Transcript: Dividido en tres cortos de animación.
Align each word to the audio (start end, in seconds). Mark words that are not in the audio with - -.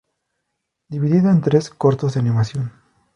Dividido 0.89 1.29
en 1.29 1.41
tres 1.41 1.69
cortos 1.69 2.15
de 2.15 2.21
animación. 2.21 2.71